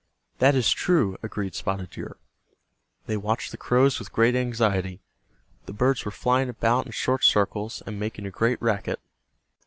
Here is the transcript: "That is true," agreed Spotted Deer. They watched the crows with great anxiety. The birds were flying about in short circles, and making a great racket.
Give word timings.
"That 0.39 0.55
is 0.55 0.71
true," 0.71 1.15
agreed 1.21 1.53
Spotted 1.53 1.91
Deer. 1.91 2.17
They 3.05 3.17
watched 3.17 3.51
the 3.51 3.55
crows 3.57 3.99
with 3.99 4.11
great 4.11 4.35
anxiety. 4.35 4.99
The 5.67 5.73
birds 5.73 6.05
were 6.05 6.09
flying 6.11 6.49
about 6.49 6.87
in 6.87 6.91
short 6.91 7.23
circles, 7.23 7.83
and 7.85 7.99
making 7.99 8.25
a 8.25 8.31
great 8.31 8.59
racket. 8.63 8.99